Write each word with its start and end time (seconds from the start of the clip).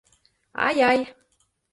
Ай-ай!» 0.67 0.99